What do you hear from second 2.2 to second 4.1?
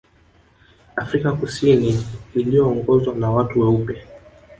iliyoongozwa na watu weupe